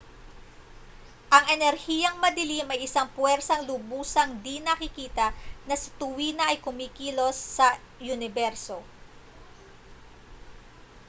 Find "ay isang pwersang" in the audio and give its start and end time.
2.73-3.61